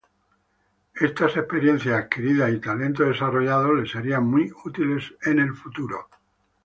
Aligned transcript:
Estas 0.99 1.37
experiencias 1.37 2.05
adquiridas 2.05 2.51
y 2.53 2.59
talentos 2.59 3.07
desarrollados 3.07 3.77
les 3.79 3.91
serían 3.91 4.25
muy 4.25 4.51
útiles 4.65 5.13
a 5.27 5.53
futuro. 5.53 6.09